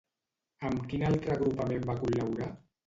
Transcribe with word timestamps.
Amb 0.71 0.81
quin 0.93 1.05
altre 1.11 1.37
agrupament 1.37 1.89
va 1.93 2.01
col·laborar? 2.03 2.55